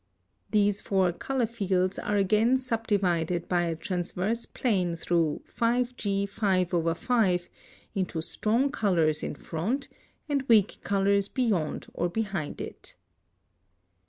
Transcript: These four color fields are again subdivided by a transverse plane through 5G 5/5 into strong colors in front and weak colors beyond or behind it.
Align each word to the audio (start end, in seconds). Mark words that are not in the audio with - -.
These 0.49 0.81
four 0.81 1.11
color 1.11 1.45
fields 1.45 1.99
are 1.99 2.15
again 2.15 2.57
subdivided 2.57 3.47
by 3.47 3.65
a 3.65 3.75
transverse 3.75 4.47
plane 4.47 4.95
through 4.95 5.43
5G 5.47 6.27
5/5 6.27 7.49
into 7.93 8.19
strong 8.19 8.71
colors 8.71 9.21
in 9.21 9.35
front 9.35 9.89
and 10.27 10.41
weak 10.49 10.79
colors 10.83 11.27
beyond 11.27 11.85
or 11.93 12.09
behind 12.09 12.59
it. 12.61 12.95